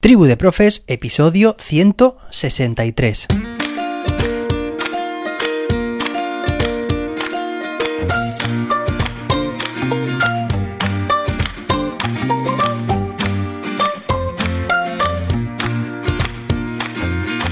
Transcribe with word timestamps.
Tribu 0.00 0.26
de 0.26 0.36
Profes, 0.36 0.84
episodio 0.86 1.56
163. 1.58 3.26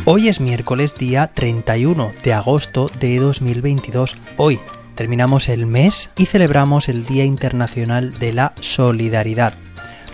Hoy 0.04 0.28
es 0.28 0.40
miércoles 0.40 0.94
día 0.94 1.32
31 1.34 2.12
de 2.22 2.32
agosto 2.32 2.88
de 3.00 3.18
2022. 3.18 4.16
Hoy 4.36 4.60
terminamos 4.94 5.48
el 5.48 5.66
mes 5.66 6.10
y 6.16 6.26
celebramos 6.26 6.88
el 6.88 7.06
Día 7.06 7.24
Internacional 7.24 8.16
de 8.20 8.32
la 8.32 8.54
Solidaridad. 8.60 9.65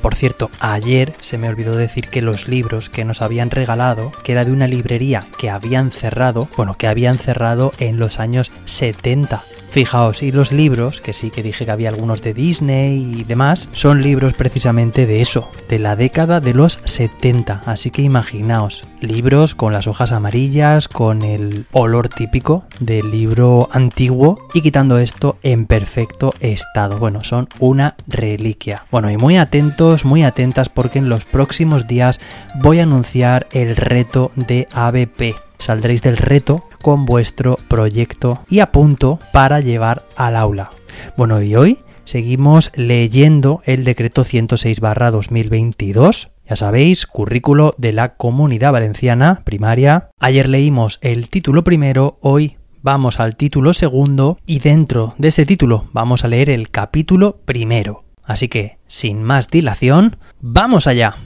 Por 0.03 0.17
cierto, 0.17 0.51
ayer 0.59 1.15
se 1.21 1.39
me 1.39 1.49
olvidó 1.49 1.77
decir 1.77 2.09
que 2.09 2.23
los 2.23 2.49
libros 2.49 2.91
que 2.91 3.05
nos 3.05 3.23
habían 3.23 3.51
regalado, 3.51 4.11
que 4.25 4.33
era 4.33 4.45
de 4.45 4.51
una 4.51 4.67
librería 4.67 5.27
que 5.39 5.49
habían 5.49 5.93
cerrado, 5.93 6.49
bueno, 6.57 6.77
que 6.77 6.89
habían 6.89 7.19
cerrado 7.19 7.73
en 7.79 7.99
los 7.99 8.19
años 8.19 8.51
70. 8.65 9.41
Fijaos, 9.73 10.23
y 10.23 10.33
los 10.33 10.53
libros, 10.53 11.01
que 11.01 11.15
sí 11.15 11.31
que 11.31 11.43
dije 11.43 11.65
que 11.65 11.71
había 11.71 11.89
algunos 11.89 12.21
de 12.21 12.35
Disney 12.35 13.21
y 13.21 13.25
demás, 13.25 13.71
son 13.73 14.03
libros 14.03 14.35
precisamente 14.35 15.07
de 15.07 15.23
eso, 15.23 15.49
de 15.71 15.79
la 15.79 15.97
década 15.97 16.41
de 16.41 16.53
los 16.53 16.79
70. 16.85 17.63
Así 17.65 17.91
que 17.91 18.03
imaginaos, 18.03 18.85
libros 19.01 19.55
con 19.55 19.73
las 19.73 19.87
hojas 19.87 20.13
amarillas, 20.13 20.89
con 20.89 21.23
el 21.23 21.65
olor 21.73 22.11
típico 22.11 22.67
del 22.81 23.11
libro 23.11 23.71
antiguo 23.73 24.47
y 24.53 24.61
quitando 24.61 24.99
esto 24.99 25.39
en 25.43 25.65
perfecto 25.65 26.35
estado. 26.41 26.99
Bueno, 26.99 27.25
son 27.25 27.49
una 27.59 27.97
reliquia. 28.07 28.85
Bueno, 28.91 29.11
y 29.11 29.17
muy 29.17 29.39
atentos, 29.39 30.05
muy 30.05 30.23
atentas 30.23 30.69
porque 30.69 30.99
en 30.99 31.09
los 31.09 31.25
próximos 31.25 31.87
días 31.87 32.21
voy 32.61 32.81
a 32.81 32.83
anunciar 32.83 33.47
el 33.53 33.75
reto 33.77 34.33
de 34.37 34.69
ABP 34.71 35.52
saldréis 35.63 36.03
del 36.03 36.17
reto 36.17 36.65
con 36.83 37.07
vuestro 37.07 37.59
proyecto 37.69 38.43
y 38.49 38.61
a 38.61 38.73
punto 38.73 39.19
para 39.33 39.61
llevar 39.61 40.05
al 40.17 40.37
aula. 40.37 40.71
Bueno, 41.17 41.41
y 41.43 41.55
hoy 41.55 41.79
seguimos 42.05 42.71
leyendo 42.75 43.63
el 43.65 43.85
decreto 43.85 44.25
106 44.25 44.81
2022. 44.81 46.31
Ya 46.49 46.57
sabéis, 46.57 47.07
currículo 47.07 47.73
de 47.79 47.93
la 47.93 48.17
comunidad 48.17 48.73
valenciana 48.73 49.43
primaria. 49.45 50.11
Ayer 50.19 50.49
leímos 50.49 50.99
el 51.01 51.29
título 51.29 51.65
primero, 51.65 52.19
hoy 52.21 52.57
vamos 52.83 53.21
al 53.21 53.37
título 53.37 53.73
segundo 53.73 54.39
y 54.45 54.59
dentro 54.59 55.15
de 55.19 55.29
ese 55.29 55.47
título 55.47 55.87
vamos 55.93 56.25
a 56.25 56.29
leer 56.29 56.51
el 56.51 56.71
capítulo 56.71 57.39
primero. 57.45 58.05
Así 58.25 58.49
que, 58.49 58.79
sin 58.87 59.23
más 59.23 59.49
dilación, 59.49 60.17
vamos 60.41 60.87
allá. 60.87 61.17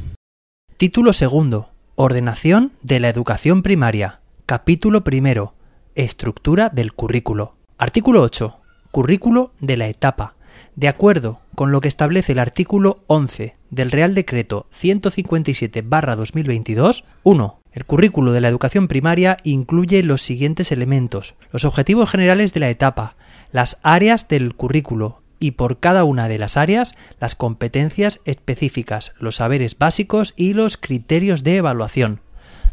Título 0.77 1.13
segundo. 1.13 1.71
Ordenación 1.95 2.73
de 2.83 3.01
la 3.01 3.09
educación 3.09 3.63
primaria. 3.63 4.21
Capítulo 4.49 5.03
primero. 5.03 5.55
Estructura 5.97 6.69
del 6.69 6.93
currículo. 6.93 7.57
Artículo 7.79 8.23
8. 8.23 8.57
Currículo 8.93 9.51
de 9.59 9.77
la 9.77 9.89
etapa. 9.89 10.37
De 10.77 10.87
acuerdo 10.87 11.41
con 11.57 11.73
lo 11.73 11.81
que 11.81 11.89
establece 11.89 12.31
el 12.31 12.39
artículo 12.39 13.03
11 13.09 13.57
del 13.71 13.91
Real 13.91 14.15
Decreto 14.15 14.69
157-2022, 14.81 17.03
1. 17.25 17.61
El 17.73 17.85
currículo 17.87 18.31
de 18.31 18.41
la 18.41 18.47
educación 18.47 18.87
primaria 18.87 19.37
incluye 19.43 20.05
los 20.05 20.23
siguientes 20.23 20.71
elementos. 20.71 21.35
Los 21.51 21.65
objetivos 21.65 22.09
generales 22.09 22.53
de 22.53 22.61
la 22.61 22.71
etapa, 22.71 23.17
las 23.51 23.81
áreas 23.83 24.29
del 24.29 24.55
currículo 24.55 25.23
y 25.41 25.51
por 25.51 25.81
cada 25.81 26.05
una 26.05 26.29
de 26.29 26.39
las 26.39 26.57
áreas 26.57 26.95
las 27.19 27.35
competencias 27.35 28.21
específicas, 28.25 29.13
los 29.19 29.35
saberes 29.35 29.77
básicos 29.77 30.35
y 30.37 30.53
los 30.53 30.77
criterios 30.77 31.43
de 31.43 31.57
evaluación. 31.57 32.21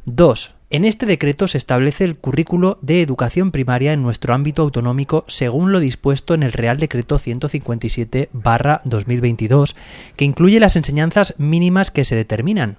2. 0.06 0.56
En 0.74 0.84
este 0.86 1.06
decreto 1.06 1.48
se 1.48 1.60
establece 1.60 2.04
el 2.04 2.18
currículo 2.18 2.80
de 2.82 3.04
educación 3.04 3.52
primaria 3.52 3.94
en 3.94 4.02
nuestro 4.02 4.34
ámbito 4.34 4.64
autonómico 4.64 5.24
según 5.28 5.72
lo 5.72 5.80
dispuesto 5.80 6.34
en 6.34 6.42
el 6.42 6.52
Real 6.52 6.80
Decreto 6.80 7.20
157-2022, 7.20 9.76
que 10.16 10.26
incluye 10.26 10.60
las 10.60 10.76
enseñanzas 10.76 11.36
mínimas 11.38 11.92
que 11.92 12.06
se 12.06 12.16
determinan. 12.16 12.78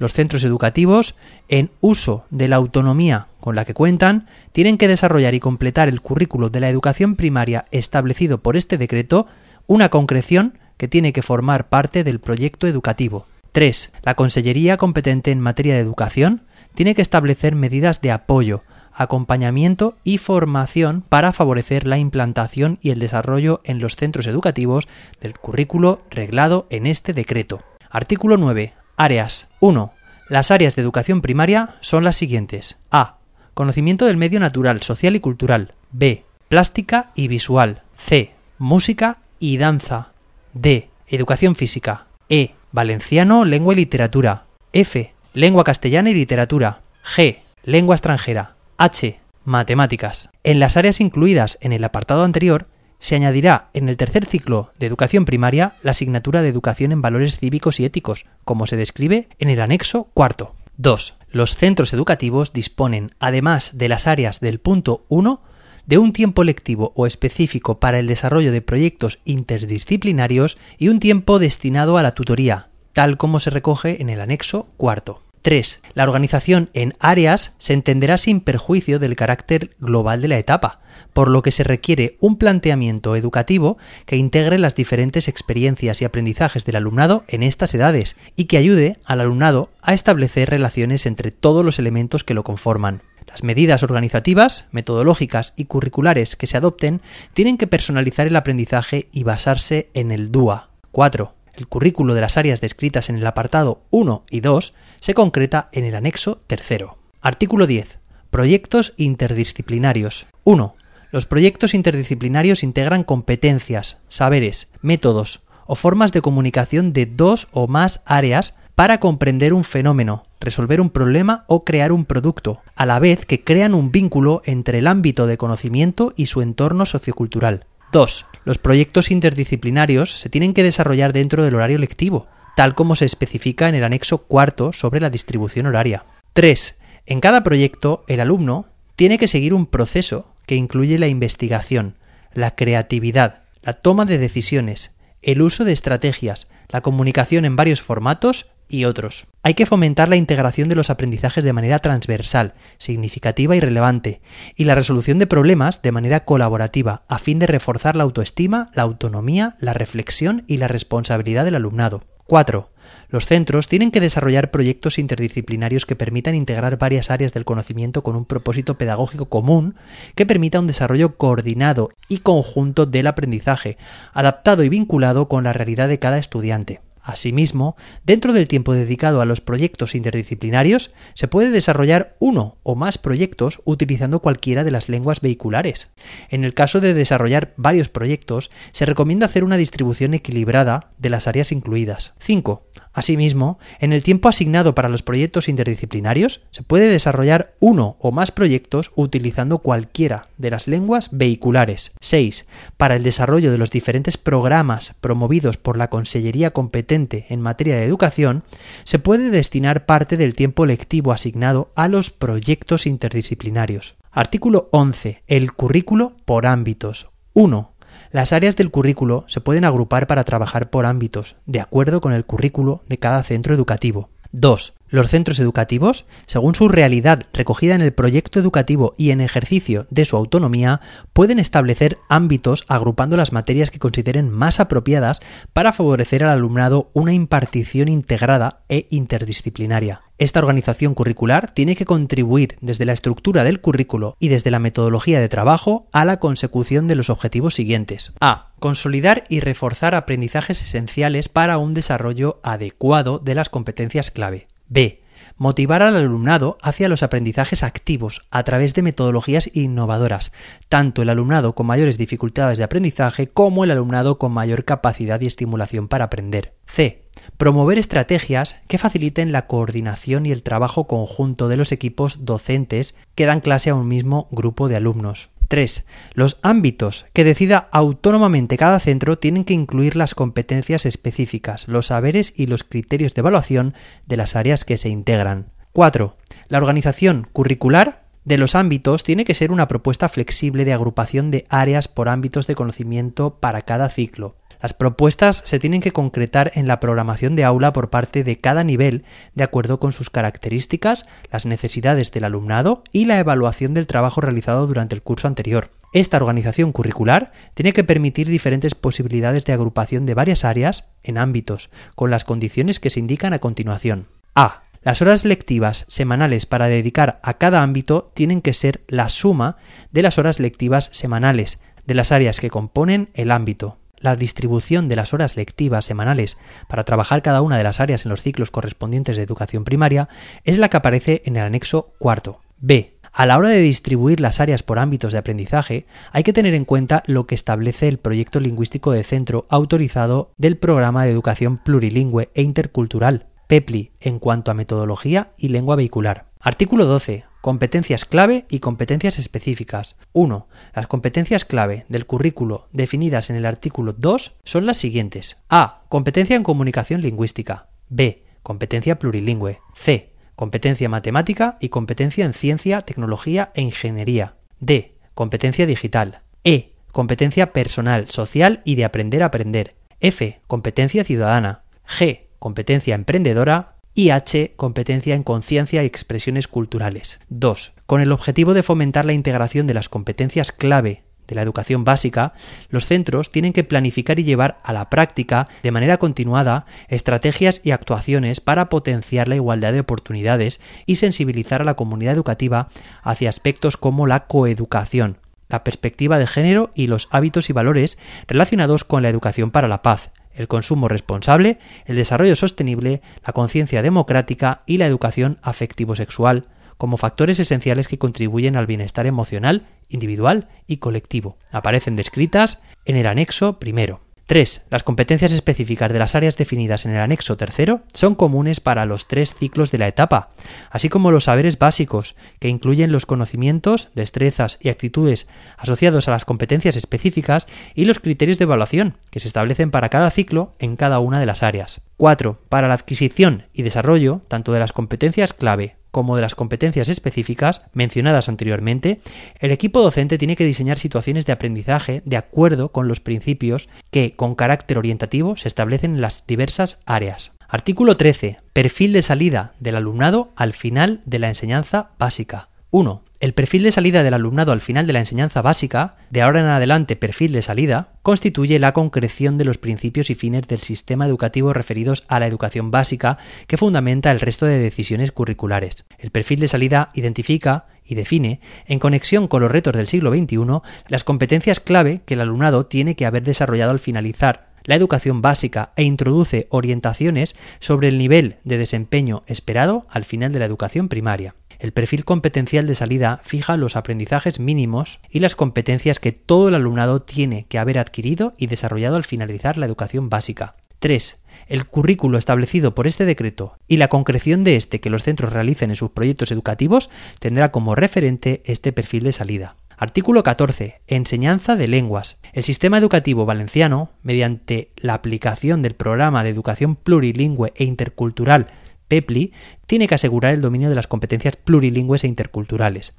Los 0.00 0.14
centros 0.14 0.42
educativos, 0.42 1.14
en 1.48 1.70
uso 1.80 2.24
de 2.30 2.48
la 2.48 2.56
autonomía 2.56 3.28
con 3.38 3.54
la 3.54 3.64
que 3.64 3.72
cuentan, 3.72 4.26
tienen 4.50 4.76
que 4.76 4.88
desarrollar 4.88 5.34
y 5.34 5.40
completar 5.40 5.88
el 5.88 6.00
currículo 6.00 6.48
de 6.48 6.58
la 6.58 6.68
educación 6.68 7.14
primaria 7.14 7.66
establecido 7.70 8.38
por 8.38 8.56
este 8.56 8.78
decreto, 8.78 9.28
una 9.68 9.90
concreción 9.90 10.58
que 10.76 10.88
tiene 10.88 11.12
que 11.12 11.22
formar 11.22 11.68
parte 11.68 12.02
del 12.02 12.18
proyecto 12.18 12.66
educativo. 12.66 13.26
3. 13.52 13.92
La 14.02 14.16
Consellería 14.16 14.76
competente 14.76 15.30
en 15.30 15.40
materia 15.40 15.74
de 15.74 15.80
educación 15.80 16.42
tiene 16.74 16.94
que 16.94 17.02
establecer 17.02 17.54
medidas 17.54 18.00
de 18.00 18.12
apoyo, 18.12 18.62
acompañamiento 18.98 19.96
y 20.02 20.18
formación 20.18 21.04
para 21.08 21.32
favorecer 21.32 21.86
la 21.86 21.98
implantación 21.98 22.78
y 22.82 22.90
el 22.90 22.98
desarrollo 22.98 23.60
en 23.64 23.78
los 23.78 23.94
centros 23.94 24.26
educativos 24.26 24.88
del 25.20 25.38
currículo 25.38 26.02
reglado 26.10 26.66
en 26.70 26.86
este 26.86 27.12
decreto. 27.12 27.62
Artículo 27.90 28.36
9. 28.36 28.74
Áreas. 28.96 29.46
1. 29.60 29.92
Las 30.28 30.50
áreas 30.50 30.74
de 30.74 30.82
educación 30.82 31.20
primaria 31.20 31.76
son 31.80 32.02
las 32.02 32.16
siguientes. 32.16 32.76
A. 32.90 33.18
Conocimiento 33.54 34.04
del 34.04 34.16
medio 34.16 34.40
natural, 34.40 34.82
social 34.82 35.14
y 35.14 35.20
cultural. 35.20 35.74
B. 35.92 36.24
Plástica 36.48 37.10
y 37.14 37.28
visual. 37.28 37.82
C. 37.96 38.32
Música 38.58 39.18
y 39.38 39.58
danza. 39.58 40.08
D. 40.54 40.90
Educación 41.06 41.54
física. 41.54 42.06
E. 42.28 42.54
Valenciano, 42.72 43.44
lengua 43.44 43.74
y 43.74 43.76
literatura. 43.76 44.44
F 44.72 45.14
lengua 45.38 45.62
castellana 45.62 46.10
y 46.10 46.14
literatura. 46.14 46.80
G, 47.04 47.38
lengua 47.62 47.94
extranjera. 47.94 48.56
H, 48.76 49.20
matemáticas. 49.44 50.30
En 50.42 50.58
las 50.58 50.76
áreas 50.76 51.00
incluidas 51.00 51.58
en 51.60 51.72
el 51.72 51.84
apartado 51.84 52.24
anterior, 52.24 52.66
se 52.98 53.14
añadirá 53.14 53.68
en 53.72 53.88
el 53.88 53.96
tercer 53.96 54.24
ciclo 54.24 54.72
de 54.80 54.88
educación 54.88 55.24
primaria 55.24 55.74
la 55.84 55.92
asignatura 55.92 56.42
de 56.42 56.48
educación 56.48 56.90
en 56.90 57.02
valores 57.02 57.38
cívicos 57.38 57.78
y 57.78 57.84
éticos, 57.84 58.24
como 58.44 58.66
se 58.66 58.74
describe 58.74 59.28
en 59.38 59.48
el 59.48 59.60
anexo 59.60 60.08
cuarto. 60.12 60.56
2. 60.76 61.14
Los 61.30 61.54
centros 61.54 61.92
educativos 61.92 62.52
disponen, 62.52 63.12
además 63.20 63.78
de 63.78 63.88
las 63.88 64.08
áreas 64.08 64.40
del 64.40 64.58
punto 64.58 65.04
1, 65.08 65.40
de 65.86 65.98
un 65.98 66.12
tiempo 66.12 66.42
lectivo 66.42 66.92
o 66.96 67.06
específico 67.06 67.78
para 67.78 68.00
el 68.00 68.08
desarrollo 68.08 68.50
de 68.50 68.60
proyectos 68.60 69.20
interdisciplinarios 69.24 70.58
y 70.78 70.88
un 70.88 70.98
tiempo 70.98 71.38
destinado 71.38 71.96
a 71.96 72.02
la 72.02 72.10
tutoría, 72.10 72.70
tal 72.92 73.16
como 73.16 73.38
se 73.38 73.50
recoge 73.50 74.02
en 74.02 74.10
el 74.10 74.20
anexo 74.20 74.66
cuarto. 74.76 75.22
3. 75.42 75.80
La 75.94 76.04
organización 76.04 76.70
en 76.74 76.94
áreas 77.00 77.54
se 77.58 77.72
entenderá 77.72 78.18
sin 78.18 78.40
perjuicio 78.40 78.98
del 78.98 79.16
carácter 79.16 79.70
global 79.78 80.20
de 80.20 80.28
la 80.28 80.38
etapa, 80.38 80.80
por 81.12 81.28
lo 81.28 81.42
que 81.42 81.50
se 81.50 81.64
requiere 81.64 82.16
un 82.20 82.36
planteamiento 82.36 83.16
educativo 83.16 83.78
que 84.06 84.16
integre 84.16 84.58
las 84.58 84.74
diferentes 84.74 85.28
experiencias 85.28 86.02
y 86.02 86.04
aprendizajes 86.04 86.64
del 86.64 86.76
alumnado 86.76 87.24
en 87.28 87.42
estas 87.42 87.74
edades 87.74 88.16
y 88.36 88.44
que 88.44 88.58
ayude 88.58 88.98
al 89.04 89.20
alumnado 89.20 89.70
a 89.82 89.94
establecer 89.94 90.50
relaciones 90.50 91.06
entre 91.06 91.30
todos 91.30 91.64
los 91.64 91.78
elementos 91.78 92.24
que 92.24 92.34
lo 92.34 92.44
conforman. 92.44 93.02
Las 93.26 93.42
medidas 93.42 93.82
organizativas, 93.82 94.64
metodológicas 94.72 95.52
y 95.54 95.66
curriculares 95.66 96.34
que 96.34 96.46
se 96.46 96.56
adopten 96.56 97.02
tienen 97.34 97.58
que 97.58 97.66
personalizar 97.66 98.26
el 98.26 98.36
aprendizaje 98.36 99.08
y 99.12 99.22
basarse 99.22 99.90
en 99.92 100.10
el 100.12 100.32
DUA. 100.32 100.70
4. 100.92 101.37
El 101.58 101.66
currículo 101.66 102.14
de 102.14 102.20
las 102.20 102.36
áreas 102.36 102.60
descritas 102.60 103.08
en 103.08 103.16
el 103.16 103.26
apartado 103.26 103.82
1 103.90 104.22
y 104.30 104.38
2 104.38 104.74
se 105.00 105.12
concreta 105.12 105.68
en 105.72 105.84
el 105.84 105.96
anexo 105.96 106.40
tercero. 106.46 106.98
Artículo 107.20 107.66
10. 107.66 107.98
Proyectos 108.30 108.94
interdisciplinarios. 108.96 110.28
1. 110.44 110.76
Los 111.10 111.26
proyectos 111.26 111.74
interdisciplinarios 111.74 112.62
integran 112.62 113.02
competencias, 113.02 113.98
saberes, 114.06 114.70
métodos 114.82 115.40
o 115.66 115.74
formas 115.74 116.12
de 116.12 116.22
comunicación 116.22 116.92
de 116.92 117.06
dos 117.06 117.48
o 117.50 117.66
más 117.66 118.02
áreas 118.06 118.54
para 118.76 119.00
comprender 119.00 119.52
un 119.52 119.64
fenómeno, 119.64 120.22
resolver 120.38 120.80
un 120.80 120.90
problema 120.90 121.44
o 121.48 121.64
crear 121.64 121.90
un 121.90 122.04
producto, 122.04 122.60
a 122.76 122.86
la 122.86 123.00
vez 123.00 123.26
que 123.26 123.42
crean 123.42 123.74
un 123.74 123.90
vínculo 123.90 124.42
entre 124.44 124.78
el 124.78 124.86
ámbito 124.86 125.26
de 125.26 125.38
conocimiento 125.38 126.12
y 126.14 126.26
su 126.26 126.40
entorno 126.40 126.86
sociocultural. 126.86 127.64
2. 127.92 128.26
Los 128.44 128.58
proyectos 128.58 129.10
interdisciplinarios 129.10 130.12
se 130.12 130.28
tienen 130.28 130.54
que 130.54 130.62
desarrollar 130.62 131.12
dentro 131.12 131.44
del 131.44 131.54
horario 131.54 131.78
lectivo, 131.78 132.26
tal 132.56 132.74
como 132.74 132.96
se 132.96 133.04
especifica 133.04 133.68
en 133.68 133.74
el 133.74 133.84
anexo 133.84 134.18
cuarto 134.18 134.72
sobre 134.72 135.00
la 135.00 135.10
distribución 135.10 135.66
horaria. 135.66 136.04
3. 136.32 136.78
En 137.06 137.20
cada 137.20 137.42
proyecto, 137.42 138.04
el 138.08 138.20
alumno 138.20 138.66
tiene 138.96 139.18
que 139.18 139.28
seguir 139.28 139.54
un 139.54 139.66
proceso 139.66 140.34
que 140.46 140.56
incluye 140.56 140.98
la 140.98 141.08
investigación, 141.08 141.96
la 142.32 142.54
creatividad, 142.54 143.42
la 143.62 143.74
toma 143.74 144.04
de 144.04 144.18
decisiones, 144.18 144.92
el 145.22 145.42
uso 145.42 145.64
de 145.64 145.72
estrategias, 145.72 146.48
la 146.68 146.80
comunicación 146.80 147.44
en 147.44 147.56
varios 147.56 147.82
formatos 147.82 148.46
y 148.68 148.84
otros. 148.84 149.26
Hay 149.42 149.54
que 149.54 149.66
fomentar 149.66 150.08
la 150.08 150.16
integración 150.16 150.68
de 150.68 150.74
los 150.74 150.90
aprendizajes 150.90 151.44
de 151.44 151.52
manera 151.52 151.78
transversal, 151.78 152.54
significativa 152.78 153.56
y 153.56 153.60
relevante, 153.60 154.20
y 154.56 154.64
la 154.64 154.74
resolución 154.74 155.18
de 155.18 155.26
problemas 155.26 155.82
de 155.82 155.92
manera 155.92 156.24
colaborativa, 156.24 157.02
a 157.08 157.18
fin 157.18 157.38
de 157.38 157.46
reforzar 157.46 157.96
la 157.96 158.04
autoestima, 158.04 158.70
la 158.74 158.82
autonomía, 158.82 159.56
la 159.60 159.74
reflexión 159.74 160.44
y 160.46 160.58
la 160.58 160.68
responsabilidad 160.68 161.44
del 161.44 161.54
alumnado. 161.54 162.02
4. 162.28 162.70
Los 163.08 163.24
centros 163.24 163.68
tienen 163.68 163.90
que 163.90 164.02
desarrollar 164.02 164.50
proyectos 164.50 164.98
interdisciplinarios 164.98 165.86
que 165.86 165.96
permitan 165.96 166.34
integrar 166.34 166.76
varias 166.76 167.10
áreas 167.10 167.32
del 167.32 167.46
conocimiento 167.46 168.02
con 168.02 168.16
un 168.16 168.26
propósito 168.26 168.76
pedagógico 168.76 169.30
común 169.30 169.76
que 170.14 170.26
permita 170.26 170.60
un 170.60 170.66
desarrollo 170.66 171.16
coordinado 171.16 171.88
y 172.06 172.18
conjunto 172.18 172.84
del 172.84 173.06
aprendizaje, 173.06 173.78
adaptado 174.12 174.62
y 174.62 174.68
vinculado 174.68 175.26
con 175.26 175.44
la 175.44 175.54
realidad 175.54 175.88
de 175.88 175.98
cada 175.98 176.18
estudiante. 176.18 176.82
Asimismo, 177.08 177.74
dentro 178.04 178.34
del 178.34 178.48
tiempo 178.48 178.74
dedicado 178.74 179.22
a 179.22 179.24
los 179.24 179.40
proyectos 179.40 179.94
interdisciplinarios, 179.94 180.92
se 181.14 181.26
puede 181.26 181.50
desarrollar 181.50 182.16
uno 182.18 182.58
o 182.64 182.74
más 182.74 182.98
proyectos 182.98 183.62
utilizando 183.64 184.20
cualquiera 184.20 184.62
de 184.62 184.72
las 184.72 184.90
lenguas 184.90 185.22
vehiculares. 185.22 185.88
En 186.28 186.44
el 186.44 186.52
caso 186.52 186.82
de 186.82 186.92
desarrollar 186.92 187.54
varios 187.56 187.88
proyectos, 187.88 188.50
se 188.72 188.84
recomienda 188.84 189.24
hacer 189.24 189.42
una 189.42 189.56
distribución 189.56 190.12
equilibrada 190.12 190.92
de 190.98 191.08
las 191.08 191.26
áreas 191.26 191.50
incluidas. 191.50 192.12
5. 192.18 192.66
Asimismo, 192.98 193.60
en 193.78 193.92
el 193.92 194.02
tiempo 194.02 194.28
asignado 194.28 194.74
para 194.74 194.88
los 194.88 195.04
proyectos 195.04 195.48
interdisciplinarios, 195.48 196.40
se 196.50 196.64
puede 196.64 196.88
desarrollar 196.88 197.54
uno 197.60 197.96
o 198.00 198.10
más 198.10 198.32
proyectos 198.32 198.90
utilizando 198.96 199.58
cualquiera 199.58 200.26
de 200.36 200.50
las 200.50 200.66
lenguas 200.66 201.08
vehiculares. 201.12 201.92
6. 202.00 202.46
Para 202.76 202.96
el 202.96 203.04
desarrollo 203.04 203.52
de 203.52 203.58
los 203.58 203.70
diferentes 203.70 204.16
programas 204.16 204.94
promovidos 205.00 205.58
por 205.58 205.76
la 205.76 205.90
Consellería 205.90 206.50
competente 206.50 207.26
en 207.28 207.40
materia 207.40 207.76
de 207.76 207.84
educación, 207.84 208.42
se 208.82 208.98
puede 208.98 209.30
destinar 209.30 209.86
parte 209.86 210.16
del 210.16 210.34
tiempo 210.34 210.66
lectivo 210.66 211.12
asignado 211.12 211.70
a 211.76 211.86
los 211.86 212.10
proyectos 212.10 212.84
interdisciplinarios. 212.84 213.94
Artículo 214.10 214.70
11. 214.72 215.22
El 215.28 215.52
currículo 215.52 216.16
por 216.24 216.46
ámbitos. 216.46 217.10
1. 217.34 217.74
Las 218.10 218.32
áreas 218.32 218.56
del 218.56 218.70
currículo 218.70 219.24
se 219.28 219.40
pueden 219.40 219.64
agrupar 219.64 220.06
para 220.06 220.24
trabajar 220.24 220.70
por 220.70 220.86
ámbitos, 220.86 221.36
de 221.46 221.60
acuerdo 221.60 222.00
con 222.00 222.12
el 222.12 222.24
currículo 222.24 222.82
de 222.88 222.98
cada 222.98 223.22
centro 223.22 223.54
educativo. 223.54 224.08
2. 224.32 224.74
Los 224.88 225.08
centros 225.08 225.38
educativos, 225.40 226.06
según 226.26 226.54
su 226.54 226.68
realidad 226.68 227.26
recogida 227.32 227.74
en 227.74 227.80
el 227.80 227.92
proyecto 227.92 228.40
educativo 228.40 228.94
y 228.96 229.10
en 229.10 229.20
ejercicio 229.20 229.86
de 229.90 230.04
su 230.04 230.16
autonomía, 230.16 230.80
pueden 231.12 231.38
establecer 231.38 231.98
ámbitos 232.08 232.64
agrupando 232.68 233.16
las 233.16 233.32
materias 233.32 233.70
que 233.70 233.78
consideren 233.78 234.30
más 234.30 234.60
apropiadas 234.60 235.20
para 235.52 235.72
favorecer 235.72 236.24
al 236.24 236.30
alumnado 236.30 236.90
una 236.94 237.12
impartición 237.12 237.88
integrada 237.88 238.60
e 238.68 238.86
interdisciplinaria. 238.90 240.07
Esta 240.18 240.40
organización 240.40 240.94
curricular 240.94 241.52
tiene 241.52 241.76
que 241.76 241.84
contribuir 241.84 242.56
desde 242.60 242.84
la 242.84 242.92
estructura 242.92 243.44
del 243.44 243.60
currículo 243.60 244.16
y 244.18 244.28
desde 244.28 244.50
la 244.50 244.58
metodología 244.58 245.20
de 245.20 245.28
trabajo 245.28 245.86
a 245.92 246.04
la 246.04 246.18
consecución 246.18 246.88
de 246.88 246.96
los 246.96 247.08
objetivos 247.08 247.54
siguientes. 247.54 248.12
A. 248.20 248.50
Consolidar 248.58 249.22
y 249.28 249.38
reforzar 249.38 249.94
aprendizajes 249.94 250.60
esenciales 250.60 251.28
para 251.28 251.58
un 251.58 251.72
desarrollo 251.72 252.40
adecuado 252.42 253.20
de 253.20 253.36
las 253.36 253.48
competencias 253.48 254.10
clave. 254.10 254.48
B. 254.68 255.02
Motivar 255.36 255.82
al 255.82 255.94
alumnado 255.94 256.58
hacia 256.62 256.88
los 256.88 257.04
aprendizajes 257.04 257.62
activos 257.62 258.22
a 258.32 258.42
través 258.42 258.74
de 258.74 258.82
metodologías 258.82 259.48
innovadoras, 259.54 260.32
tanto 260.68 261.02
el 261.02 261.10
alumnado 261.10 261.54
con 261.54 261.66
mayores 261.66 261.96
dificultades 261.96 262.58
de 262.58 262.64
aprendizaje 262.64 263.28
como 263.28 263.62
el 263.62 263.70
alumnado 263.70 264.18
con 264.18 264.32
mayor 264.32 264.64
capacidad 264.64 265.20
y 265.20 265.26
estimulación 265.26 265.86
para 265.86 266.06
aprender. 266.06 266.54
C. 266.66 267.07
Promover 267.36 267.78
estrategias 267.78 268.56
que 268.66 268.78
faciliten 268.78 269.32
la 269.32 269.46
coordinación 269.46 270.26
y 270.26 270.32
el 270.32 270.42
trabajo 270.42 270.86
conjunto 270.86 271.48
de 271.48 271.56
los 271.56 271.72
equipos 271.72 272.24
docentes 272.24 272.94
que 273.14 273.26
dan 273.26 273.40
clase 273.40 273.70
a 273.70 273.74
un 273.74 273.86
mismo 273.86 274.28
grupo 274.30 274.68
de 274.68 274.76
alumnos. 274.76 275.30
3. 275.48 275.86
Los 276.12 276.38
ámbitos 276.42 277.06
que 277.12 277.24
decida 277.24 277.68
autónomamente 277.72 278.58
cada 278.58 278.80
centro 278.80 279.18
tienen 279.18 279.44
que 279.44 279.54
incluir 279.54 279.96
las 279.96 280.14
competencias 280.14 280.84
específicas, 280.84 281.68
los 281.68 281.86
saberes 281.86 282.34
y 282.36 282.46
los 282.46 282.64
criterios 282.64 283.14
de 283.14 283.20
evaluación 283.20 283.74
de 284.06 284.16
las 284.18 284.36
áreas 284.36 284.64
que 284.64 284.76
se 284.76 284.90
integran. 284.90 285.46
4. 285.72 286.16
La 286.48 286.58
organización 286.58 287.28
curricular 287.32 288.04
de 288.24 288.36
los 288.36 288.54
ámbitos 288.54 289.04
tiene 289.04 289.24
que 289.24 289.34
ser 289.34 289.50
una 289.50 289.68
propuesta 289.68 290.08
flexible 290.10 290.66
de 290.66 290.74
agrupación 290.74 291.30
de 291.30 291.46
áreas 291.48 291.88
por 291.88 292.10
ámbitos 292.10 292.46
de 292.46 292.54
conocimiento 292.54 293.38
para 293.40 293.62
cada 293.62 293.88
ciclo. 293.88 294.36
Las 294.60 294.72
propuestas 294.72 295.42
se 295.44 295.58
tienen 295.58 295.80
que 295.80 295.92
concretar 295.92 296.50
en 296.54 296.66
la 296.66 296.80
programación 296.80 297.36
de 297.36 297.44
aula 297.44 297.72
por 297.72 297.90
parte 297.90 298.24
de 298.24 298.40
cada 298.40 298.64
nivel 298.64 299.04
de 299.34 299.44
acuerdo 299.44 299.78
con 299.78 299.92
sus 299.92 300.10
características, 300.10 301.06
las 301.30 301.46
necesidades 301.46 302.10
del 302.10 302.24
alumnado 302.24 302.82
y 302.90 303.04
la 303.04 303.18
evaluación 303.20 303.72
del 303.74 303.86
trabajo 303.86 304.20
realizado 304.20 304.66
durante 304.66 304.96
el 304.96 305.02
curso 305.02 305.28
anterior. 305.28 305.70
Esta 305.92 306.18
organización 306.18 306.72
curricular 306.72 307.32
tiene 307.54 307.72
que 307.72 307.84
permitir 307.84 308.28
diferentes 308.28 308.74
posibilidades 308.74 309.44
de 309.44 309.52
agrupación 309.54 310.06
de 310.06 310.14
varias 310.14 310.44
áreas 310.44 310.88
en 311.02 311.18
ámbitos, 311.18 311.70
con 311.94 312.10
las 312.10 312.24
condiciones 312.24 312.80
que 312.80 312.90
se 312.90 313.00
indican 313.00 313.32
a 313.32 313.38
continuación. 313.38 314.08
A. 314.34 314.62
Las 314.82 315.02
horas 315.02 315.24
lectivas 315.24 315.86
semanales 315.88 316.46
para 316.46 316.68
dedicar 316.68 317.20
a 317.22 317.34
cada 317.34 317.62
ámbito 317.62 318.12
tienen 318.14 318.42
que 318.42 318.54
ser 318.54 318.82
la 318.86 319.08
suma 319.08 319.56
de 319.90 320.02
las 320.02 320.18
horas 320.18 320.40
lectivas 320.40 320.90
semanales 320.92 321.60
de 321.86 321.94
las 321.94 322.12
áreas 322.12 322.38
que 322.38 322.50
componen 322.50 323.08
el 323.14 323.30
ámbito 323.30 323.77
la 324.00 324.16
distribución 324.16 324.88
de 324.88 324.96
las 324.96 325.14
horas 325.14 325.36
lectivas 325.36 325.84
semanales 325.84 326.38
para 326.68 326.84
trabajar 326.84 327.22
cada 327.22 327.42
una 327.42 327.56
de 327.56 327.64
las 327.64 327.80
áreas 327.80 328.04
en 328.04 328.10
los 328.10 328.22
ciclos 328.22 328.50
correspondientes 328.50 329.16
de 329.16 329.22
educación 329.22 329.64
primaria 329.64 330.08
es 330.44 330.58
la 330.58 330.68
que 330.68 330.76
aparece 330.76 331.22
en 331.24 331.36
el 331.36 331.42
anexo 331.42 331.94
cuarto. 331.98 332.40
B. 332.58 332.98
A 333.12 333.26
la 333.26 333.38
hora 333.38 333.48
de 333.48 333.60
distribuir 333.60 334.20
las 334.20 334.40
áreas 334.40 334.62
por 334.62 334.78
ámbitos 334.78 335.12
de 335.12 335.18
aprendizaje, 335.18 335.86
hay 336.12 336.22
que 336.22 336.32
tener 336.32 336.54
en 336.54 336.64
cuenta 336.64 337.02
lo 337.06 337.26
que 337.26 337.34
establece 337.34 337.88
el 337.88 337.98
proyecto 337.98 338.38
lingüístico 338.38 338.92
de 338.92 339.02
centro 339.02 339.46
autorizado 339.48 340.32
del 340.36 340.56
Programa 340.56 341.04
de 341.04 341.10
Educación 341.10 341.58
Plurilingüe 341.58 342.30
e 342.34 342.42
Intercultural, 342.42 343.26
PEPLI, 343.46 343.92
en 344.00 344.18
cuanto 344.18 344.50
a 344.50 344.54
metodología 344.54 345.32
y 345.38 345.48
lengua 345.48 345.76
vehicular. 345.76 346.26
Artículo 346.40 346.84
12. 346.84 347.27
Competencias 347.40 348.04
clave 348.04 348.46
y 348.50 348.58
competencias 348.58 349.18
específicas. 349.18 349.96
1. 350.12 350.48
Las 350.74 350.86
competencias 350.88 351.44
clave 351.44 351.86
del 351.88 352.04
currículo 352.04 352.68
definidas 352.72 353.30
en 353.30 353.36
el 353.36 353.46
artículo 353.46 353.92
2 353.92 354.36
son 354.42 354.66
las 354.66 354.76
siguientes. 354.76 355.36
A. 355.48 355.82
Competencia 355.88 356.34
en 356.34 356.42
comunicación 356.42 357.00
lingüística. 357.00 357.68
B. 357.88 358.24
Competencia 358.42 358.98
plurilingüe. 358.98 359.60
C. 359.74 360.14
Competencia 360.34 360.88
matemática 360.88 361.58
y 361.60 361.68
competencia 361.68 362.24
en 362.24 362.32
ciencia, 362.34 362.80
tecnología 362.82 363.52
e 363.54 363.62
ingeniería. 363.62 364.34
D. 364.58 364.96
Competencia 365.14 365.64
digital. 365.64 366.22
E. 366.42 366.74
Competencia 366.90 367.52
personal, 367.52 368.10
social 368.10 368.62
y 368.64 368.74
de 368.74 368.84
aprender 368.84 369.22
a 369.22 369.26
aprender. 369.26 369.76
F. 370.00 370.40
Competencia 370.48 371.04
ciudadana. 371.04 371.62
G. 371.86 372.26
Competencia 372.40 372.96
emprendedora 372.96 373.77
y 373.98 374.10
H, 374.10 374.52
competencia 374.54 375.16
en 375.16 375.24
conciencia 375.24 375.82
y 375.82 375.86
expresiones 375.86 376.46
culturales. 376.46 377.18
2. 377.30 377.72
Con 377.84 378.00
el 378.00 378.12
objetivo 378.12 378.54
de 378.54 378.62
fomentar 378.62 379.04
la 379.04 379.12
integración 379.12 379.66
de 379.66 379.74
las 379.74 379.88
competencias 379.88 380.52
clave 380.52 381.02
de 381.26 381.34
la 381.34 381.42
educación 381.42 381.82
básica, 381.82 382.32
los 382.68 382.86
centros 382.86 383.32
tienen 383.32 383.52
que 383.52 383.64
planificar 383.64 384.20
y 384.20 384.22
llevar 384.22 384.60
a 384.62 384.72
la 384.72 384.88
práctica 384.88 385.48
de 385.64 385.72
manera 385.72 385.96
continuada 385.96 386.64
estrategias 386.86 387.60
y 387.64 387.72
actuaciones 387.72 388.40
para 388.40 388.68
potenciar 388.68 389.26
la 389.26 389.34
igualdad 389.34 389.72
de 389.72 389.80
oportunidades 389.80 390.60
y 390.86 390.94
sensibilizar 390.94 391.62
a 391.62 391.64
la 391.64 391.74
comunidad 391.74 392.14
educativa 392.14 392.68
hacia 393.02 393.28
aspectos 393.28 393.76
como 393.76 394.06
la 394.06 394.28
coeducación, 394.28 395.18
la 395.48 395.64
perspectiva 395.64 396.20
de 396.20 396.28
género 396.28 396.70
y 396.72 396.86
los 396.86 397.08
hábitos 397.10 397.50
y 397.50 397.52
valores 397.52 397.98
relacionados 398.28 398.84
con 398.84 399.02
la 399.02 399.08
educación 399.08 399.50
para 399.50 399.66
la 399.66 399.82
paz, 399.82 400.12
el 400.38 400.48
consumo 400.48 400.88
responsable, 400.88 401.58
el 401.84 401.96
desarrollo 401.96 402.36
sostenible, 402.36 403.02
la 403.26 403.32
conciencia 403.32 403.82
democrática 403.82 404.62
y 404.66 404.78
la 404.78 404.86
educación 404.86 405.38
afectivo-sexual 405.42 406.46
como 406.78 406.96
factores 406.96 407.40
esenciales 407.40 407.88
que 407.88 407.98
contribuyen 407.98 408.56
al 408.56 408.66
bienestar 408.66 409.06
emocional, 409.06 409.66
individual 409.88 410.48
y 410.66 410.76
colectivo. 410.76 411.36
Aparecen 411.50 411.96
descritas 411.96 412.62
en 412.84 412.96
el 412.96 413.08
anexo 413.08 413.58
primero. 413.58 414.00
3. 414.28 414.60
Las 414.68 414.82
competencias 414.82 415.32
específicas 415.32 415.90
de 415.90 415.98
las 415.98 416.14
áreas 416.14 416.36
definidas 416.36 416.84
en 416.84 416.92
el 416.92 417.00
anexo 417.00 417.38
tercero 417.38 417.80
son 417.94 418.14
comunes 418.14 418.60
para 418.60 418.84
los 418.84 419.08
tres 419.08 419.34
ciclos 419.34 419.70
de 419.70 419.78
la 419.78 419.88
etapa, 419.88 420.28
así 420.70 420.90
como 420.90 421.10
los 421.10 421.24
saberes 421.24 421.58
básicos, 421.58 422.14
que 422.38 422.50
incluyen 422.50 422.92
los 422.92 423.06
conocimientos, 423.06 423.88
destrezas 423.94 424.58
y 424.60 424.68
actitudes 424.68 425.28
asociados 425.56 426.08
a 426.08 426.10
las 426.10 426.26
competencias 426.26 426.76
específicas 426.76 427.48
y 427.74 427.86
los 427.86 428.00
criterios 428.00 428.36
de 428.36 428.44
evaluación, 428.44 428.98
que 429.10 429.20
se 429.20 429.28
establecen 429.28 429.70
para 429.70 429.88
cada 429.88 430.10
ciclo 430.10 430.52
en 430.58 430.76
cada 430.76 430.98
una 430.98 431.20
de 431.20 431.26
las 431.26 431.42
áreas. 431.42 431.80
4. 431.96 432.38
Para 432.50 432.68
la 432.68 432.74
adquisición 432.74 433.46
y 433.54 433.62
desarrollo 433.62 434.20
tanto 434.28 434.52
de 434.52 434.60
las 434.60 434.72
competencias 434.72 435.32
clave 435.32 435.77
como 435.90 436.16
de 436.16 436.22
las 436.22 436.34
competencias 436.34 436.88
específicas 436.88 437.62
mencionadas 437.72 438.28
anteriormente, 438.28 439.00
el 439.40 439.50
equipo 439.50 439.80
docente 439.80 440.18
tiene 440.18 440.36
que 440.36 440.44
diseñar 440.44 440.78
situaciones 440.78 441.26
de 441.26 441.32
aprendizaje 441.32 442.02
de 442.04 442.16
acuerdo 442.16 442.70
con 442.70 442.88
los 442.88 443.00
principios 443.00 443.68
que, 443.90 444.14
con 444.14 444.34
carácter 444.34 444.78
orientativo, 444.78 445.36
se 445.36 445.48
establecen 445.48 445.96
en 445.96 446.00
las 446.00 446.26
diversas 446.26 446.80
áreas. 446.86 447.32
Artículo 447.48 447.96
13. 447.96 448.38
Perfil 448.52 448.92
de 448.92 449.02
salida 449.02 449.54
del 449.58 449.76
alumnado 449.76 450.30
al 450.36 450.52
final 450.52 451.00
de 451.06 451.18
la 451.18 451.28
enseñanza 451.28 451.90
básica. 451.98 452.48
1. 452.70 453.02
El 453.20 453.34
perfil 453.34 453.64
de 453.64 453.72
salida 453.72 454.04
del 454.04 454.14
alumnado 454.14 454.52
al 454.52 454.60
final 454.60 454.86
de 454.86 454.92
la 454.92 455.00
enseñanza 455.00 455.42
básica, 455.42 455.96
de 456.08 456.22
ahora 456.22 456.38
en 456.38 456.46
adelante 456.46 456.94
perfil 456.94 457.32
de 457.32 457.42
salida, 457.42 457.88
constituye 458.02 458.60
la 458.60 458.72
concreción 458.72 459.38
de 459.38 459.44
los 459.44 459.58
principios 459.58 460.08
y 460.10 460.14
fines 460.14 460.46
del 460.46 460.60
sistema 460.60 461.04
educativo 461.04 461.52
referidos 461.52 462.04
a 462.06 462.20
la 462.20 462.28
educación 462.28 462.70
básica 462.70 463.18
que 463.48 463.56
fundamenta 463.56 464.12
el 464.12 464.20
resto 464.20 464.46
de 464.46 464.60
decisiones 464.60 465.10
curriculares. 465.10 465.84
El 465.98 466.12
perfil 466.12 466.38
de 466.38 466.46
salida 466.46 466.90
identifica 466.94 467.66
y 467.84 467.96
define, 467.96 468.40
en 468.66 468.78
conexión 468.78 469.26
con 469.26 469.42
los 469.42 469.50
retos 469.50 469.74
del 469.74 469.88
siglo 469.88 470.12
XXI, 470.12 470.60
las 470.86 471.02
competencias 471.02 471.58
clave 471.58 472.02
que 472.06 472.14
el 472.14 472.20
alumnado 472.20 472.66
tiene 472.66 472.94
que 472.94 473.04
haber 473.04 473.24
desarrollado 473.24 473.72
al 473.72 473.80
finalizar 473.80 474.50
la 474.62 474.76
educación 474.76 475.22
básica 475.22 475.72
e 475.74 475.82
introduce 475.82 476.46
orientaciones 476.50 477.34
sobre 477.58 477.88
el 477.88 477.98
nivel 477.98 478.36
de 478.44 478.58
desempeño 478.58 479.24
esperado 479.26 479.88
al 479.90 480.04
final 480.04 480.32
de 480.32 480.38
la 480.38 480.44
educación 480.44 480.88
primaria. 480.88 481.34
El 481.58 481.72
perfil 481.72 482.04
competencial 482.04 482.66
de 482.66 482.76
salida 482.76 483.20
fija 483.24 483.56
los 483.56 483.74
aprendizajes 483.74 484.38
mínimos 484.38 485.00
y 485.10 485.18
las 485.18 485.34
competencias 485.34 485.98
que 485.98 486.12
todo 486.12 486.48
el 486.48 486.54
alumnado 486.54 487.02
tiene 487.02 487.46
que 487.48 487.58
haber 487.58 487.78
adquirido 487.78 488.34
y 488.38 488.46
desarrollado 488.46 488.96
al 488.96 489.04
finalizar 489.04 489.58
la 489.58 489.66
educación 489.66 490.08
básica. 490.08 490.54
3. 490.78 491.18
El 491.48 491.66
currículo 491.66 492.18
establecido 492.18 492.74
por 492.74 492.86
este 492.86 493.04
decreto 493.04 493.56
y 493.66 493.78
la 493.78 493.88
concreción 493.88 494.44
de 494.44 494.54
este 494.54 494.80
que 494.80 494.90
los 494.90 495.02
centros 495.02 495.32
realicen 495.32 495.70
en 495.70 495.76
sus 495.76 495.90
proyectos 495.90 496.30
educativos 496.30 496.90
tendrá 497.18 497.50
como 497.50 497.74
referente 497.74 498.42
este 498.44 498.72
perfil 498.72 499.02
de 499.02 499.12
salida. 499.12 499.56
Artículo 499.76 500.22
14. 500.24 500.80
Enseñanza 500.88 501.54
de 501.54 501.68
lenguas. 501.68 502.18
El 502.32 502.42
sistema 502.42 502.78
educativo 502.78 503.26
valenciano, 503.26 503.90
mediante 504.02 504.70
la 504.76 504.94
aplicación 504.94 505.62
del 505.62 505.74
programa 505.74 506.24
de 506.24 506.30
educación 506.30 506.74
plurilingüe 506.74 507.52
e 507.54 507.64
intercultural 507.64 508.48
PEPLI 508.88 509.32
tiene 509.66 509.86
que 509.86 509.94
asegurar 509.94 510.34
el 510.34 510.40
dominio 510.40 510.68
de 510.68 510.74
las 510.74 510.86
competencias 510.86 511.36
plurilingües 511.36 512.04
e 512.04 512.08
interculturales. 512.08 512.94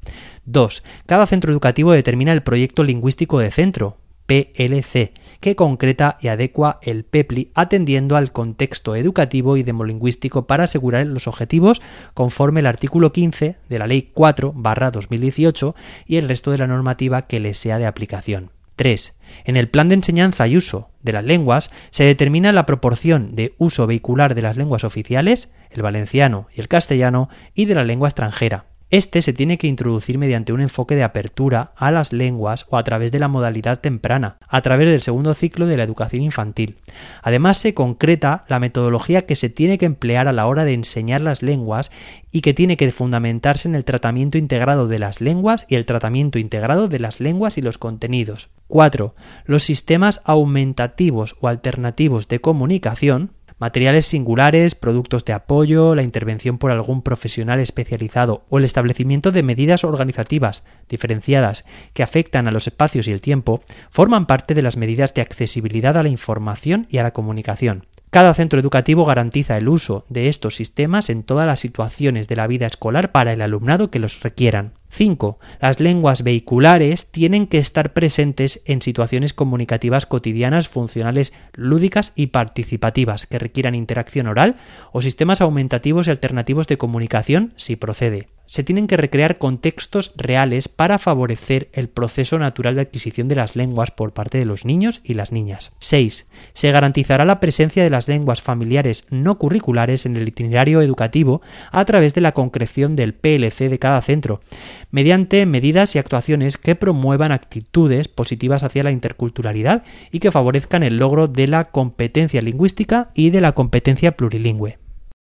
2. 0.46 0.84
Cada 1.06 1.28
centro 1.28 1.52
educativo 1.52 1.92
determina 1.92 2.32
el 2.32 2.44
proyecto 2.44 2.84
lingüístico 2.84 3.40
de 3.40 3.52
centro, 3.52 3.98
PLC, 4.30 5.14
que 5.40 5.56
concreta 5.56 6.18
y 6.22 6.28
adecua 6.28 6.80
el 6.84 7.04
PEPLI 7.04 7.52
atendiendo 7.56 8.16
al 8.16 8.32
contexto 8.32 8.96
educativo 8.96 9.58
y 9.58 9.64
demolingüístico 9.64 10.46
para 10.46 10.66
asegurar 10.66 11.08
los 11.08 11.28
objetivos 11.28 11.82
conforme 12.14 12.60
el 12.60 12.68
artículo 12.68 13.12
15 13.12 13.56
de 13.68 13.80
la 13.80 13.88
Ley 13.88 14.12
4-2018 14.14 15.74
y 16.06 16.18
el 16.18 16.28
resto 16.28 16.52
de 16.52 16.60
la 16.60 16.68
normativa 16.68 17.24
que 17.24 17.40
le 17.40 17.56
sea 17.56 17.80
de 17.80 17.88
aplicación. 17.88 18.52
3. 18.76 19.18
En 19.46 19.58
el 19.58 19.68
plan 19.68 19.90
de 19.90 19.96
enseñanza 19.96 20.48
y 20.48 20.56
uso 20.56 20.90
de 21.02 21.12
las 21.12 21.26
lenguas 21.26 21.72
se 21.90 22.04
determina 22.04 22.54
la 22.54 22.66
proporción 22.66 23.36
de 23.36 23.56
uso 23.58 23.88
vehicular 23.88 24.36
de 24.36 24.42
las 24.42 24.58
lenguas 24.58 24.84
oficiales, 24.84 25.50
el 25.70 25.82
valenciano 25.82 26.48
y 26.56 26.62
el 26.62 26.68
castellano, 26.68 27.30
y 27.54 27.66
de 27.66 27.76
la 27.76 27.84
lengua 27.84 28.08
extranjera. 28.08 28.66
Este 28.92 29.22
se 29.22 29.34
tiene 29.34 29.60
que 29.60 29.68
introducir 29.68 30.18
mediante 30.18 30.52
un 30.52 30.62
enfoque 30.62 30.96
de 30.96 31.04
apertura 31.04 31.74
a 31.76 31.92
las 31.92 32.12
lenguas 32.12 32.66
o 32.70 32.78
a 32.78 32.84
través 32.84 33.12
de 33.12 33.20
la 33.20 33.28
modalidad 33.28 33.82
temprana, 33.82 34.38
a 34.48 34.62
través 34.62 34.90
del 34.90 35.04
segundo 35.04 35.36
ciclo 35.36 35.68
de 35.68 35.78
la 35.78 35.84
educación 35.84 36.24
infantil. 36.24 36.78
Además 37.22 37.58
se 37.58 37.76
concreta 37.76 38.46
la 38.48 38.60
metodología 38.60 39.28
que 39.28 39.36
se 39.36 39.50
tiene 39.50 39.78
que 39.78 39.86
emplear 39.86 40.28
a 40.28 40.34
la 40.34 40.48
hora 40.48 40.66
de 40.66 40.74
enseñar 40.74 41.22
las 41.22 41.44
lenguas 41.44 41.92
y 42.32 42.42
que 42.42 42.56
tiene 42.56 42.78
que 42.78 42.92
fundamentarse 42.92 43.68
en 43.68 43.76
el 43.76 43.86
tratamiento 43.86 44.40
integrado 44.40 44.88
de 44.88 44.98
las 44.98 45.22
lenguas 45.22 45.68
y 45.70 45.76
el 45.76 45.86
tratamiento 45.86 46.40
integrado 46.40 46.88
de 46.88 47.00
las 47.00 47.20
lenguas 47.20 47.60
y 47.60 47.62
los 47.62 47.78
contenidos. 47.78 48.50
4. 48.70 49.14
Los 49.46 49.62
sistemas 49.64 50.22
aumentativos 50.26 51.36
o 51.42 51.48
alternativos 51.48 52.28
de 52.28 52.42
comunicación 52.42 53.34
materiales 53.60 54.06
singulares, 54.06 54.74
productos 54.74 55.26
de 55.26 55.34
apoyo, 55.34 55.94
la 55.94 56.04
intervención 56.04 56.58
por 56.58 56.72
algún 56.72 57.02
profesional 57.02 57.60
especializado 57.60 58.46
o 58.50 58.58
el 58.58 58.66
establecimiento 58.66 59.32
de 59.32 59.44
medidas 59.44 59.84
organizativas 59.84 60.64
diferenciadas 60.88 61.66
que 61.94 62.04
afectan 62.04 62.48
a 62.48 62.52
los 62.52 62.68
espacios 62.68 63.08
y 63.08 63.12
el 63.12 63.22
tiempo, 63.22 63.62
forman 63.92 64.26
parte 64.26 64.54
de 64.54 64.62
las 64.62 64.78
medidas 64.78 65.14
de 65.14 65.22
accesibilidad 65.22 65.98
a 65.98 66.04
la 66.04 66.10
información 66.10 66.88
y 66.90 66.98
a 66.98 67.04
la 67.04 67.12
comunicación. 67.12 67.86
Cada 68.10 68.34
centro 68.34 68.60
educativo 68.60 69.06
garantiza 69.06 69.58
el 69.58 69.70
uso 69.70 70.06
de 70.10 70.30
estos 70.30 70.56
sistemas 70.56 71.12
en 71.12 71.22
todas 71.22 71.46
las 71.46 71.60
situaciones 71.60 72.28
de 72.28 72.38
la 72.38 72.48
vida 72.48 72.66
escolar 72.66 73.12
para 73.12 73.34
el 73.34 73.42
alumnado 73.42 73.92
que 73.92 74.00
los 74.00 74.22
requieran. 74.22 74.79
5. 74.90 75.40
Las 75.62 75.80
lenguas 75.80 76.24
vehiculares 76.24 77.12
tienen 77.12 77.48
que 77.48 77.60
estar 77.60 77.94
presentes 77.94 78.62
en 78.66 78.82
situaciones 78.82 79.34
comunicativas 79.34 80.06
cotidianas, 80.06 80.68
funcionales, 80.68 81.34
lúdicas 81.54 82.12
y 82.16 82.28
participativas 82.28 83.26
que 83.26 83.40
requieran 83.40 83.76
interacción 83.76 84.28
oral 84.28 84.56
o 84.92 85.02
sistemas 85.02 85.42
aumentativos 85.42 86.08
y 86.08 86.12
alternativos 86.12 86.68
de 86.68 86.78
comunicación 86.78 87.54
si 87.56 87.76
procede 87.76 88.28
se 88.50 88.64
tienen 88.64 88.88
que 88.88 88.98
recrear 88.98 89.38
contextos 89.38 90.12
reales 90.18 90.70
para 90.70 90.98
favorecer 90.98 91.70
el 91.72 91.88
proceso 91.88 92.40
natural 92.40 92.74
de 92.74 92.82
adquisición 92.82 93.28
de 93.28 93.36
las 93.36 93.56
lenguas 93.56 93.92
por 93.92 94.14
parte 94.14 94.40
de 94.40 94.46
los 94.46 94.66
niños 94.66 95.02
y 95.04 95.14
las 95.14 95.32
niñas. 95.32 95.72
6. 95.78 96.26
Se 96.54 96.72
garantizará 96.72 97.26
la 97.26 97.40
presencia 97.40 97.84
de 97.84 97.92
las 97.92 98.08
lenguas 98.08 98.42
familiares 98.42 99.06
no 99.12 99.38
curriculares 99.38 100.08
en 100.08 100.18
el 100.18 100.28
itinerario 100.28 100.82
educativo 100.82 101.44
a 101.72 101.86
través 101.86 102.16
de 102.16 102.22
la 102.22 102.32
concreción 102.32 102.96
del 102.96 103.14
PLC 103.14 103.70
de 103.70 103.78
cada 103.78 104.02
centro, 104.02 104.42
mediante 104.90 105.46
medidas 105.46 105.94
y 105.94 106.00
actuaciones 106.00 106.58
que 106.58 106.74
promuevan 106.74 107.32
actitudes 107.32 108.08
positivas 108.08 108.64
hacia 108.64 108.84
la 108.84 108.92
interculturalidad 108.92 109.84
y 110.12 110.20
que 110.20 110.32
favorezcan 110.32 110.82
el 110.82 110.98
logro 110.98 111.28
de 111.28 111.48
la 111.48 111.66
competencia 111.66 112.42
lingüística 112.42 113.12
y 113.14 113.30
de 113.30 113.42
la 113.42 113.52
competencia 113.52 114.14
plurilingüe. 114.14 114.80